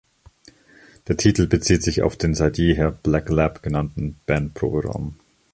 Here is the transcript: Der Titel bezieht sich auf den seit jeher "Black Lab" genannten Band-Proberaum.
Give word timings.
Der 1.07 1.15
Titel 1.15 1.45
bezieht 1.45 1.83
sich 1.83 2.01
auf 2.01 2.17
den 2.17 2.33
seit 2.33 2.57
jeher 2.57 2.89
"Black 2.89 3.29
Lab" 3.29 3.61
genannten 3.61 4.19
Band-Proberaum. 4.25 5.19